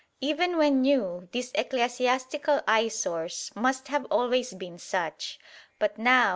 [0.19, 5.37] Even when new, these ecclesiastical eyesores must have always been such.
[5.77, 6.29] But now